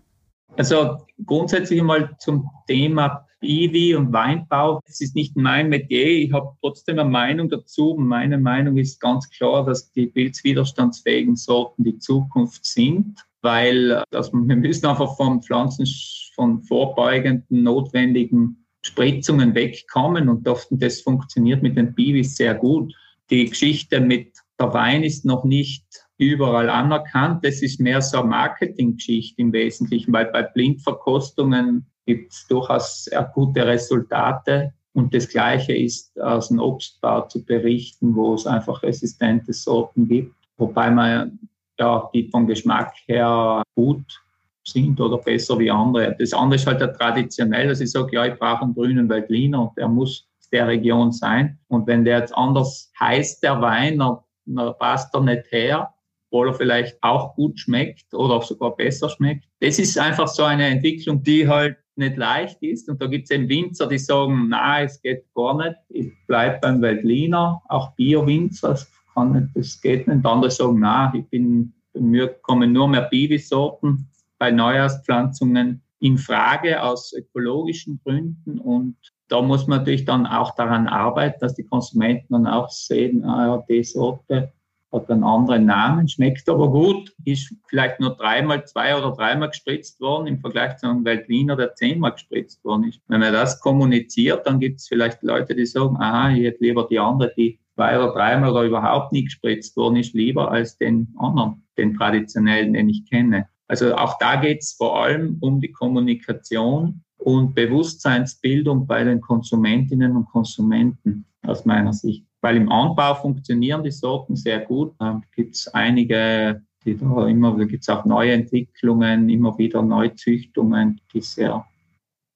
[0.57, 4.81] Also grundsätzlich mal zum Thema Iwi und Weinbau.
[4.87, 6.07] Das ist nicht mein Metier.
[6.07, 7.97] Ich habe trotzdem eine Meinung dazu.
[7.99, 14.57] Meine Meinung ist ganz klar, dass die pilzwiderstandsfähigen Sorten die Zukunft sind, weil das, wir
[14.57, 15.87] müssen einfach von Pflanzen,
[16.35, 22.95] von vorbeugenden, notwendigen Spritzungen wegkommen und das funktioniert mit den Biwis sehr gut.
[23.31, 25.85] Die Geschichte mit der Wein ist noch nicht
[26.19, 27.45] überall anerkannt.
[27.45, 33.31] Das ist mehr so eine Marketinggeschichte im Wesentlichen, weil bei Blindverkostungen gibt es durchaus sehr
[33.35, 34.73] gute Resultate.
[34.95, 40.35] Und das Gleiche ist aus dem Obstbau zu berichten, wo es einfach resistente Sorten gibt,
[40.57, 41.39] wobei man
[41.79, 44.23] ja, die vom Geschmack her gut
[44.65, 46.17] sind oder besser wie andere.
[46.19, 49.69] Das andere ist halt der traditionell, dass ich sage, ja, ich brauche einen grünen Veltliner
[49.69, 51.59] und der muss der Region sein.
[51.69, 55.93] Und wenn der jetzt anders heißt, der Wein, dann, dann passt er nicht her
[56.31, 59.45] obwohl er vielleicht auch gut schmeckt oder sogar besser schmeckt.
[59.61, 62.89] Das ist einfach so eine Entwicklung, die halt nicht leicht ist.
[62.89, 66.59] Und da gibt es eben Winzer, die sagen, na, es geht gar nicht, ich bleibe
[66.61, 70.17] beim Veltliner, auch Bio-Winzer, das, kann nicht, das geht nicht.
[70.17, 76.83] Und andere sagen, na, ich bin, mir kommen nur mehr Bibi-Sorten bei Neujahrspflanzungen in Frage
[76.83, 78.59] aus ökologischen Gründen.
[78.59, 78.97] Und
[79.29, 83.47] da muss man natürlich dann auch daran arbeiten, dass die Konsumenten dann auch sehen, ah
[83.47, 84.53] ja, die Sorte
[84.93, 90.01] hat einen anderen Namen, schmeckt aber gut, ist vielleicht nur dreimal, zwei oder dreimal gespritzt
[90.01, 93.01] worden im Vergleich zu einem Weltliner, der zehnmal gespritzt worden ist.
[93.09, 96.87] Wenn man das kommuniziert, dann gibt es vielleicht Leute, die sagen, aha, ich hätte lieber
[96.89, 101.15] die andere, die zwei oder dreimal oder überhaupt nie gespritzt worden ist, lieber als den
[101.19, 103.49] anderen, den traditionellen, den ich kenne.
[103.69, 110.17] Also auch da geht es vor allem um die Kommunikation und Bewusstseinsbildung bei den Konsumentinnen
[110.17, 114.95] und Konsumenten aus meiner Sicht weil im Anbau funktionieren die Sorten sehr gut.
[115.01, 119.83] Da gibt es einige, die da immer, da gibt es auch neue Entwicklungen, immer wieder
[119.83, 121.67] Neuzüchtungen, die sehr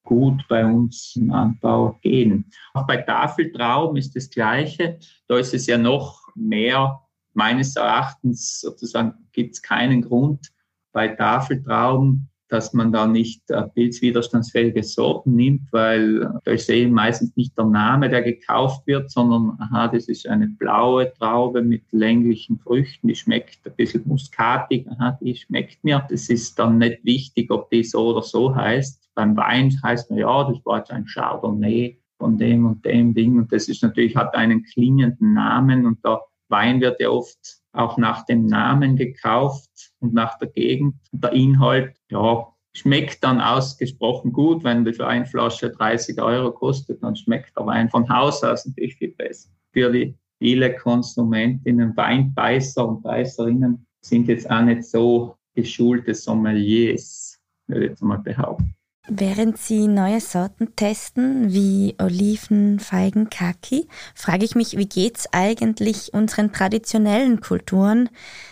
[0.03, 2.51] gut bei uns im Anbau gehen.
[2.75, 4.99] Auch bei Tafeltrauben ist das Gleiche.
[5.29, 6.99] Da ist es ja noch mehr
[7.33, 10.51] meines Erachtens sozusagen gibt es keinen Grund
[10.91, 17.35] bei Tafeltrauben, dass man da nicht äh, pilzwiderstandsfähige Sorten nimmt, weil da ist eben meistens
[17.37, 22.59] nicht der Name, der gekauft wird, sondern aha, das ist eine blaue Traube mit länglichen
[22.59, 26.05] Früchten, die schmeckt ein bisschen muskatig, aha, die schmeckt mir.
[26.11, 29.11] Das ist dann nicht wichtig, ob die so oder so heißt.
[29.15, 33.39] Beim Wein heißt man, ja, das war jetzt ein Chardonnay von dem und dem Ding
[33.39, 37.97] und das ist natürlich, hat einen klingenden Namen und der Wein wird ja oft auch
[37.97, 40.95] nach dem Namen gekauft und nach der Gegend.
[41.13, 44.65] Der Inhalt, ja, schmeckt dann ausgesprochen gut.
[44.65, 48.97] Wenn die eine Flasche 30 Euro kostet, dann schmeckt der Wein von Haus aus natürlich
[48.97, 49.51] viel besser.
[49.73, 57.85] Für die viele Konsumentinnen, Weinbeißer und Beißerinnen sind jetzt auch nicht so geschulte Sommeliers, würde
[57.85, 58.75] ich jetzt mal behaupten.
[59.13, 66.15] Während Sie neue Sorten testen, wie Oliven, Feigen, Kaki, frage ich mich, wie geht's eigentlich
[66.15, 68.09] unseren traditionellen Kulturen?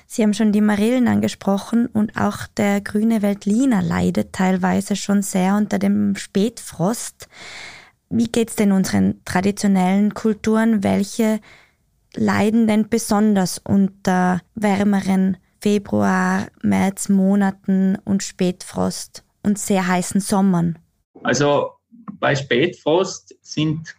[0.08, 5.54] Sie haben schon die Marillen angesprochen und auch der grüne Veltliner leidet teilweise schon sehr
[5.54, 7.28] unter dem Spätfrost.
[8.10, 10.82] Wie geht's denn unseren traditionellen Kulturen?
[10.82, 11.38] Welche
[12.16, 19.22] leiden denn besonders unter wärmeren Februar, März Monaten und Spätfrost?
[19.48, 20.78] Und sehr heißen Sommern?
[21.22, 21.72] Also
[22.20, 23.96] bei Spätfrost sind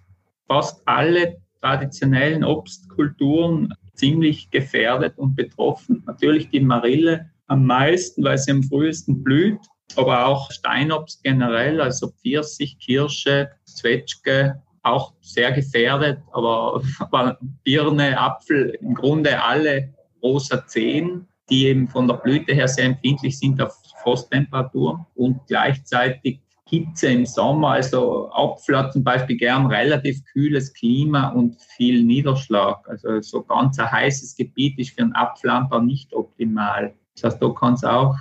[0.47, 6.03] fast alle traditionellen Obstkulturen ziemlich gefährdet und betroffen.
[6.05, 9.59] Natürlich die Marille am meisten, weil sie am frühesten blüht,
[9.95, 18.77] aber auch Steinobst generell, also Pfirsich, Kirsche, Zwetschge, auch sehr gefährdet, aber, aber Birne, Apfel,
[18.81, 23.75] im Grunde alle rosa Zehen, die eben von der Blüte her sehr empfindlich sind auf
[24.03, 27.69] Frosttemperatur und gleichzeitig Hitze im Sommer.
[27.69, 32.87] Also Apfel zum Beispiel gern relativ kühles Klima und viel Niederschlag.
[32.87, 36.93] Also so ganz ein heißes Gebiet ist für einen Apfelanbau nicht optimal.
[37.15, 38.15] Das heißt, da kann es auch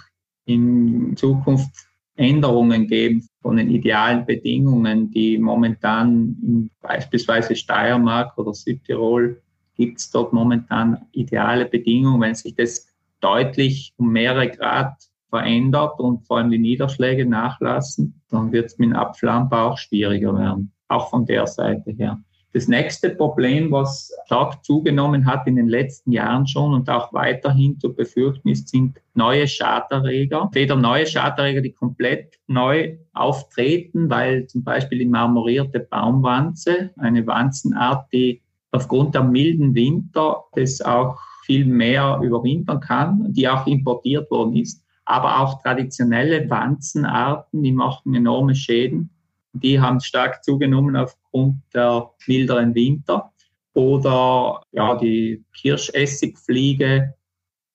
[0.46, 9.40] in Zukunft Änderungen geben von den idealen Bedingungen, die momentan in beispielsweise Steiermark oder Südtirol
[9.76, 12.20] gibt es dort momentan ideale Bedingungen.
[12.20, 12.88] Wenn sich das
[13.20, 14.94] deutlich um mehrere Grad
[15.30, 20.36] verändert und vor allem die Niederschläge nachlassen, dann wird es mit dem Apfelanbau auch schwieriger
[20.36, 22.18] werden, auch von der Seite her.
[22.54, 27.78] Das nächste Problem, was stark zugenommen hat in den letzten Jahren schon und auch weiterhin
[27.78, 30.44] zu befürchten ist, sind neue Schaderreger.
[30.44, 38.10] Entweder neue Schaderreger, die komplett neu auftreten, weil zum Beispiel die marmorierte Baumwanze, eine Wanzenart,
[38.12, 44.56] die aufgrund der milden Winter das auch viel mehr überwintern kann, die auch importiert worden
[44.56, 49.08] ist, aber auch traditionelle Wanzenarten, die machen enorme Schäden.
[49.54, 53.32] Die haben stark zugenommen aufgrund der milderen Winter.
[53.72, 57.14] Oder ja, die Kirschessigfliege,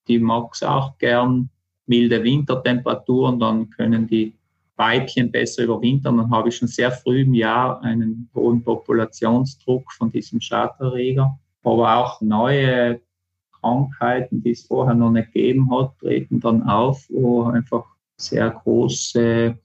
[0.08, 1.50] die mag es auch gern.
[1.88, 4.36] Milde Wintertemperaturen, dann können die
[4.76, 6.18] Weibchen besser überwintern.
[6.18, 11.40] Dann habe ich schon sehr früh im Jahr einen hohen Populationsdruck von diesem Schadträger.
[11.64, 13.02] Aber auch neue
[13.64, 17.86] Krankheiten, die es vorher noch nicht gegeben hat, treten dann auf, wo einfach
[18.18, 19.58] sehr große,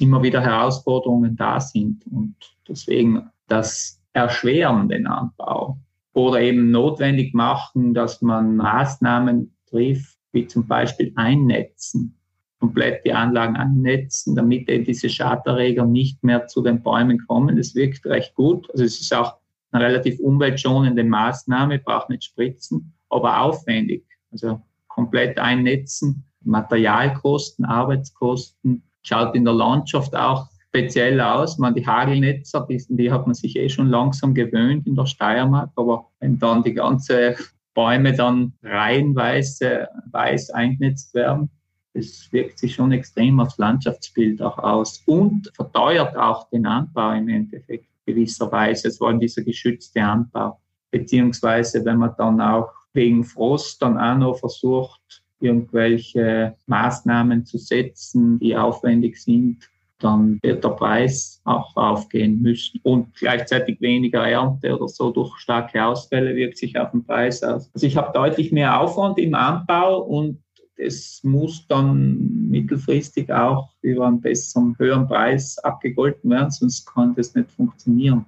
[0.00, 2.04] immer wieder Herausforderungen da sind.
[2.06, 2.34] Und
[2.66, 5.78] deswegen das erschweren den Anbau
[6.14, 12.18] oder eben notwendig machen, dass man Maßnahmen trifft, wie zum Beispiel Einnetzen,
[12.58, 17.56] komplett die Anlagen einnetzen, damit eben diese Schaderreger nicht mehr zu den Bäumen kommen.
[17.56, 18.70] Das wirkt recht gut.
[18.70, 19.34] Also es ist auch
[19.72, 24.04] eine relativ umweltschonende Maßnahme, braucht nicht spritzen aber aufwendig.
[24.30, 31.58] Also komplett einnetzen, Materialkosten, Arbeitskosten, schaut in der Landschaft auch speziell aus.
[31.58, 36.06] Man, die Hagelnetzer, die, hat man sich eh schon langsam gewöhnt in der Steiermark, aber
[36.20, 37.36] wenn dann die ganze
[37.74, 41.50] Bäume dann reihenweise weiß eingenetzt werden,
[41.94, 47.28] das wirkt sich schon extrem aufs Landschaftsbild auch aus und verteuert auch den Anbau im
[47.28, 50.58] Endeffekt gewisserweise, es war dieser geschützte Anbau.
[50.90, 58.38] Beziehungsweise, wenn man dann auch wegen Frost dann auch noch versucht, irgendwelche Maßnahmen zu setzen,
[58.38, 62.80] die aufwendig sind, dann wird der Preis auch aufgehen müssen.
[62.82, 67.70] Und gleichzeitig weniger Ernte oder so durch starke Ausfälle wirkt sich auf den Preis aus.
[67.72, 70.42] Also ich habe deutlich mehr Aufwand im Anbau und
[70.76, 77.34] es muss dann mittelfristig auch über einen besseren, höheren Preis abgegolten werden, sonst kann das
[77.34, 78.24] nicht funktionieren.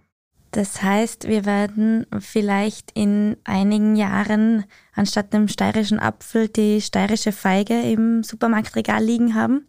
[0.54, 4.64] Das heißt, wir werden vielleicht in einigen Jahren
[4.94, 9.66] anstatt dem steirischen Apfel die steirische Feige im Supermarktregal liegen haben?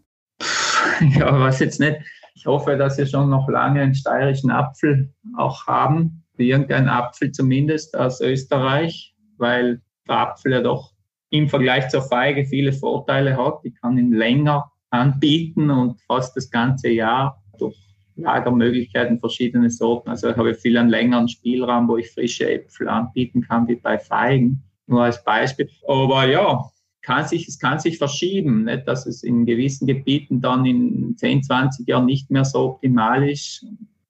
[1.18, 1.98] Ja, was jetzt nicht.
[2.36, 6.24] Ich hoffe, dass wir schon noch lange einen steirischen Apfel auch haben.
[6.38, 10.94] Irgendein Apfel zumindest aus Österreich, weil der Apfel ja doch
[11.32, 13.62] im Vergleich zur Feige viele Vorteile hat.
[13.64, 17.76] Ich kann ihn länger anbieten und fast das ganze Jahr durch
[18.16, 20.10] Lagermöglichkeiten, verschiedene Sorten.
[20.10, 23.98] Also ich habe viel einen längeren Spielraum, wo ich frische Äpfel anbieten kann, wie bei
[23.98, 24.64] Feigen.
[24.88, 25.70] Nur als Beispiel.
[25.88, 26.64] Aber ja,
[27.02, 28.88] kann sich, es kann sich verschieben, nicht?
[28.88, 33.66] dass es in gewissen Gebieten dann in 10, 20 Jahren nicht mehr so optimal ist,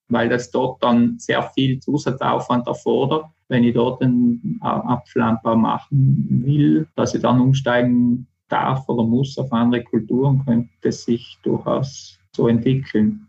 [0.08, 3.26] weil das dort dann sehr viel Zusatzaufwand erfordert.
[3.48, 9.52] Wenn ich dort einen Apfelanbau machen will, dass ich dann umsteigen darf oder muss auf
[9.52, 13.28] andere Kulturen, könnte es sich durchaus so entwickeln.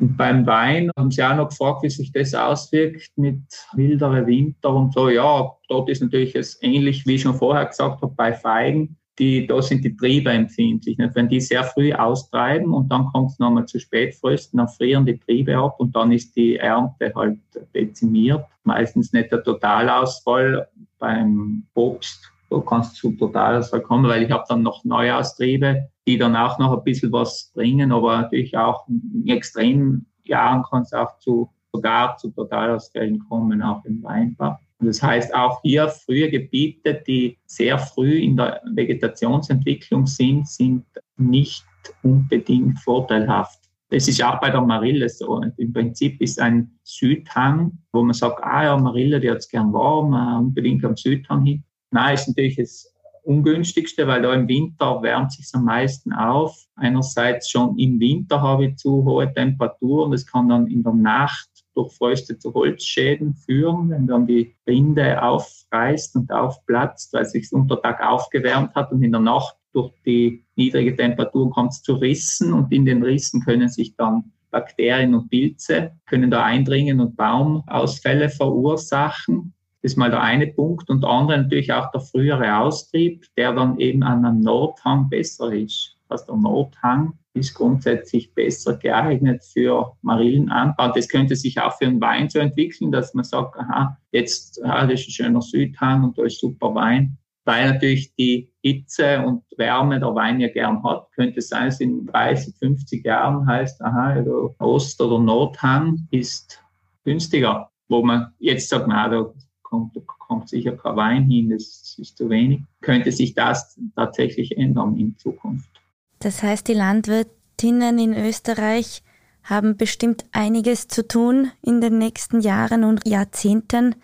[0.00, 3.42] Und beim Wein haben Sie auch noch gefragt, wie sich das auswirkt mit
[3.74, 5.10] mildere Winter und so.
[5.10, 9.46] Ja, dort ist natürlich es ähnlich, wie ich schon vorher gesagt habe, bei Feigen die,
[9.46, 10.96] da sind die Triebe empfindlich.
[10.96, 11.14] Nicht?
[11.14, 15.18] Wenn die sehr früh austreiben und dann kommt es nochmal zu Spätfrösten, dann frieren die
[15.18, 17.38] Triebe ab und dann ist die Ernte halt
[17.74, 18.44] dezimiert.
[18.64, 20.66] Meistens nicht der Totalausfall
[20.98, 22.29] beim Obst.
[22.50, 26.58] Da kannst du zu Totalausfall kommen, weil ich habe dann noch Neujahrstriebe, die dann auch
[26.58, 31.50] noch ein bisschen was bringen, aber natürlich auch in extremen Jahren kann es auch zu,
[31.72, 34.58] sogar zu Totalausfällen kommen, auch im Weinbau.
[34.80, 40.86] Das heißt, auch hier frühe Gebiete, die sehr früh in der Vegetationsentwicklung sind, sind
[41.18, 41.64] nicht
[42.02, 43.60] unbedingt vorteilhaft.
[43.90, 45.42] Das ist auch bei der Marille so.
[45.56, 49.72] Im Prinzip ist ein Südhang, wo man sagt, ah ja, Marille, die hat es gern
[49.72, 51.64] warm, äh, unbedingt am Südhang hin.
[51.90, 52.92] Nein, ist natürlich das
[53.24, 56.56] ungünstigste, weil da im Winter wärmt sich am meisten auf.
[56.76, 60.12] Einerseits schon im Winter habe ich zu hohe Temperaturen.
[60.12, 65.22] Das kann dann in der Nacht durch Fröste zu Holzschäden führen, wenn dann die Rinde
[65.22, 70.44] aufreißt und aufplatzt, weil sich unter Tag aufgewärmt hat und in der Nacht durch die
[70.56, 75.30] niedrige Temperatur kommt es zu Rissen und in den Rissen können sich dann Bakterien und
[75.30, 79.54] Pilze können da eindringen und Baumausfälle verursachen.
[79.82, 80.90] Das ist mal der eine Punkt.
[80.90, 85.52] Und der andere natürlich auch der frühere Austrieb, der dann eben an einem Nordhang besser
[85.52, 85.96] ist.
[86.08, 90.92] Also der Nordhang ist grundsätzlich besser geeignet für Marillenanbau.
[90.92, 94.86] Das könnte sich auch für einen Wein so entwickeln, dass man sagt, aha, jetzt ah,
[94.86, 97.16] das ist ein schöner Südhang und da ist super Wein.
[97.44, 101.80] Weil natürlich die Hitze und Wärme der Wein ja gern hat, könnte es sein, dass
[101.80, 106.62] in 30, 50 Jahren heißt, aha, der Ost- oder Nordhang ist
[107.04, 107.70] günstiger.
[107.88, 109.32] Wo man jetzt sagt, na, da
[109.70, 112.60] kommt, da kommt sicher kein Wein hin, das ist zu wenig.
[112.80, 115.70] Könnte sich das tatsächlich ändern in Zukunft.
[116.18, 119.02] Das heißt, die Landwirtinnen in Österreich
[119.42, 123.94] haben bestimmt einiges zu tun in den nächsten Jahren und Jahrzehnten,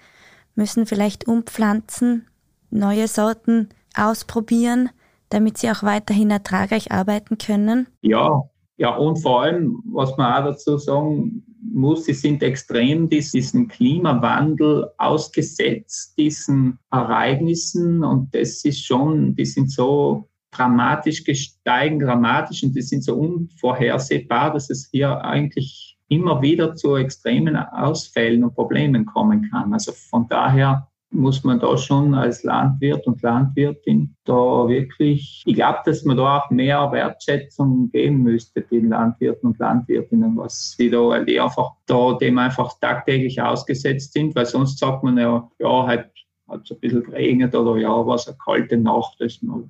[0.55, 2.27] müssen vielleicht umpflanzen,
[2.71, 4.89] neue Sorten ausprobieren,
[5.29, 7.89] damit sie auch weiterhin ertragreich arbeiten können.
[8.01, 8.49] Ja,
[8.79, 14.91] ja, und vor allem, was man auch dazu sagen muss, sie sind extrem diesen Klimawandel
[14.99, 22.83] ausgesetzt, diesen Ereignissen und das ist schon, die sind so dramatisch gesteigen, dramatisch und die
[22.83, 29.51] sind so unvorhersehbar, dass es hier eigentlich immer wieder zu extremen Ausfällen und Problemen kommen
[29.51, 29.73] kann.
[29.73, 35.79] Also von daher muss man da schon als Landwirt und Landwirtin da wirklich, ich glaube,
[35.85, 41.19] dass man da auch mehr Wertschätzung geben müsste den Landwirten und Landwirtinnen, was sie da
[41.21, 46.11] die einfach da dem einfach tagtäglich ausgesetzt sind, weil sonst sagt man ja, ja, halt
[46.49, 49.65] hat es ein bisschen geregnet oder ja, war es eine kalte Nacht, ist noch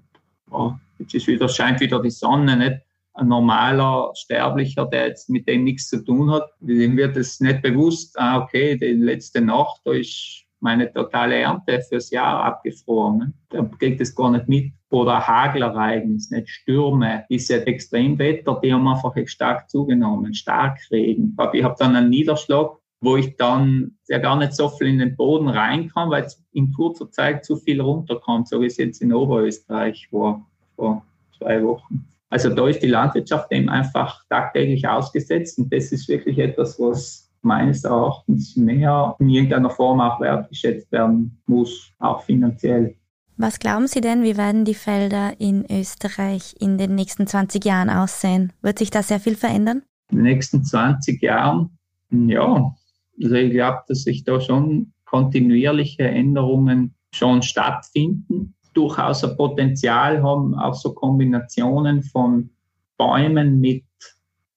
[0.53, 2.81] ja, jetzt ist wieder, scheint wieder die Sonne, nicht?
[3.15, 7.63] Ein normaler Sterblicher, der jetzt mit dem nichts zu tun hat, dem wird es nicht
[7.63, 13.35] bewusst, ah, okay, die letzte Nacht, da ist meine totale Ernte fürs Jahr abgefroren.
[13.53, 14.73] Der kriegt es gar nicht mit.
[14.91, 21.37] Oder Hagelereignis, nicht Stürme, diese Extremwetter, die haben einfach stark zugenommen, Starkregen.
[21.53, 25.17] Ich habe dann einen Niederschlag, wo ich dann ja gar nicht so viel in den
[25.17, 29.03] Boden rein kann, weil es in kurzer Zeit zu viel runterkommt, so wie es jetzt
[29.03, 31.05] in Oberösterreich war vor
[31.37, 32.07] zwei Wochen.
[32.31, 37.26] Also da ist die Landwirtschaft dem einfach tagtäglich ausgesetzt und das ist wirklich etwas, was
[37.47, 42.97] meines Erachtens mehr in irgendeiner Form auch wertgeschätzt werden muss, auch finanziell.
[43.39, 47.91] Was glauben Sie denn, wie werden die Felder in Österreich in den nächsten 20 Jahren
[47.91, 48.53] aussehen?
[48.63, 49.83] Wird sich da sehr viel verändern?
[50.11, 51.79] In den nächsten 20 Jahren,
[52.11, 52.75] ja,
[53.23, 60.55] also ich glaube, dass sich da schon kontinuierliche Änderungen schon stattfinden durchaus ein Potenzial haben,
[60.55, 62.51] auch so Kombinationen von
[62.99, 63.85] Bäumen mit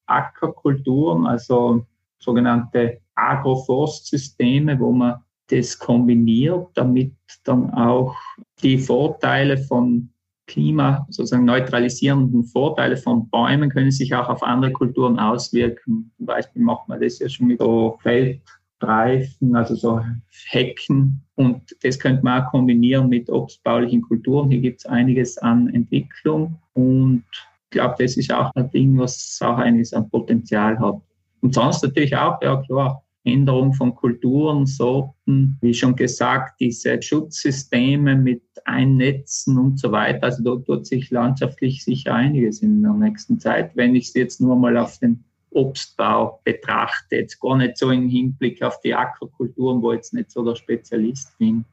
[0.05, 1.85] Ackerkulturen, also
[2.19, 5.15] sogenannte Agroforstsysteme, wo man
[5.47, 7.13] das kombiniert, damit
[7.43, 8.15] dann auch
[8.61, 10.09] die Vorteile von
[10.49, 16.11] Klima, sozusagen neutralisierenden Vorteile von Bäumen können sich auch auf andere Kulturen auswirken.
[16.17, 20.01] Zum Beispiel macht man das ja schon mit so Feldreifen, also so
[20.47, 24.49] Hecken, Und das könnte man auch kombinieren mit obstbaulichen Kulturen.
[24.49, 27.23] Hier gibt es einiges an Entwicklung und
[27.65, 30.99] ich glaube, das ist auch ein Ding, was auch einiges an Potenzial hat.
[31.41, 38.15] Und sonst natürlich auch, ja klar, Änderung von Kulturen, Sorten, wie schon gesagt, diese Schutzsysteme
[38.15, 40.23] mit Einnetzen und so weiter.
[40.23, 43.71] Also da tut sich landschaftlich sicher einiges in der nächsten Zeit.
[43.75, 48.07] Wenn ich es jetzt nur mal auf den Obstbau betrachte, jetzt gar nicht so im
[48.07, 51.65] Hinblick auf die Ackerkulturen, wo ich jetzt nicht so der Spezialist bin,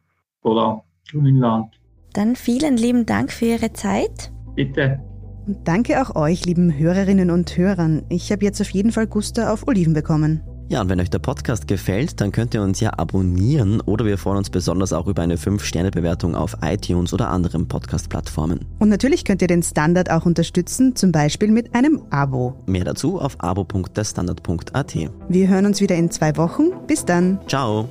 [0.43, 1.75] oder Grünland.
[2.13, 4.33] Dann vielen lieben Dank für Ihre Zeit.
[4.55, 5.01] Bitte.
[5.47, 8.03] Und danke auch euch, lieben Hörerinnen und Hörern.
[8.09, 10.41] Ich habe jetzt auf jeden Fall Guster auf Oliven bekommen.
[10.69, 14.19] Ja, und wenn euch der Podcast gefällt, dann könnt ihr uns ja abonnieren oder wir
[14.19, 18.65] freuen uns besonders auch über eine 5-Sterne-Bewertung auf iTunes oder anderen Podcast-Plattformen.
[18.81, 22.57] Und natürlich könnt ihr den Standard auch unterstützen, zum Beispiel mit einem Abo.
[22.67, 24.97] Mehr dazu auf abo.derstandard.at.
[25.29, 26.71] Wir hören uns wieder in zwei Wochen.
[26.89, 27.39] Bis dann.
[27.47, 27.89] Ciao!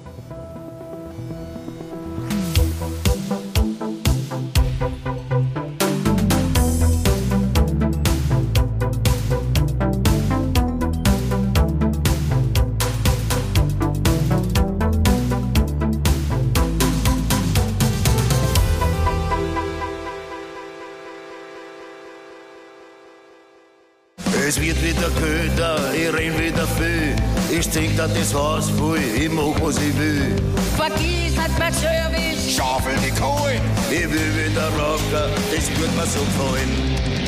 [28.07, 30.35] Da das Haus voll, ich mach was ich will.
[30.77, 32.55] Vergiss nicht mein Service.
[32.55, 36.69] Schaufel die Kohlen, ich will wieder rocken, das wird mir so gefallen.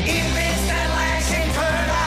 [0.05, 2.05] Ich bin's der Leichenköder.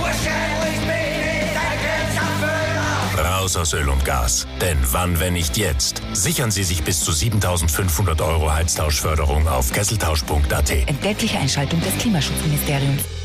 [0.00, 3.38] Wahrscheinlich bin ich ein Grenzerfüller.
[3.38, 4.48] Raus aus Öl und Gas.
[4.60, 6.02] Denn wann, wenn nicht jetzt?
[6.12, 10.70] Sichern Sie sich bis zu 7500 Euro Heiztauschförderung auf kesseltausch.at.
[10.88, 13.19] Entgeltliche Einschaltung des Klimaschutzministeriums.